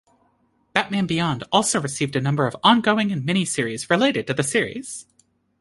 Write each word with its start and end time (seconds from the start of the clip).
Batman 0.73 1.05
Beyond 1.05 1.43
also 1.51 1.79
received 1.79 2.15
a 2.15 2.21
number 2.21 2.47
of 2.47 2.55
on-going 2.63 3.11
and 3.11 3.23
mini-series 3.23 3.87
related 3.87 4.25
to 4.25 4.33
the 4.33 4.41
series. 4.41 5.05